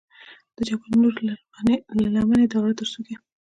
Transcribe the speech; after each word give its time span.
د 0.55 0.57
جبل 0.67 0.91
نور 1.01 1.13
له 1.27 2.09
لمنې 2.15 2.45
د 2.47 2.53
غره 2.61 2.73
تر 2.79 2.87
څوکې. 2.93 3.15